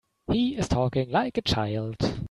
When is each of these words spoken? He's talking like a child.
He's 0.31 0.67
talking 0.67 1.11
like 1.11 1.37
a 1.37 1.43
child. 1.43 1.97